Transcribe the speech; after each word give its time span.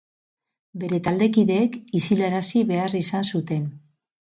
Bere 0.83 0.99
taldekideek 1.07 1.77
isilarazi 2.01 2.65
behar 2.73 2.99
izan 3.03 3.31
zuten. 3.37 3.71